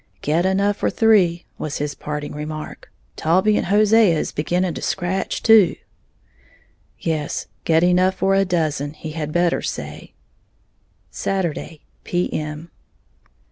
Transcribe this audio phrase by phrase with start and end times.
[0.23, 5.43] "Get enough for three," was his parting remark, "Taulbee and Hose is beginning to scratch
[5.43, 5.75] too!"
[6.99, 10.13] Yes, get enough for a dozen, he had better say!
[11.13, 12.33] _Saturday, P.
[12.33, 12.71] M.